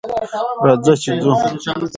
راځه 0.67 0.93
چې 1.01 1.11
ځو 1.21 1.31